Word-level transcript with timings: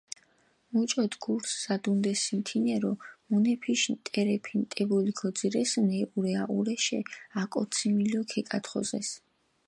მუჭოთ 0.73 1.13
გურს 1.23 1.49
ზადუნდესინ 1.63 2.39
თინერო 2.47 2.93
მუნეფიშ 3.29 3.81
ნტერეფი 3.93 4.53
ნტებული 4.61 5.11
ქოძირესინ, 5.19 5.87
ეჸურე-აჸურეშე, 6.01 6.99
აკოციმილო 7.43 8.21
ქეკათხოზეს. 8.31 9.09